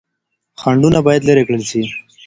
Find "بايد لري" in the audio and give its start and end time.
1.05-1.43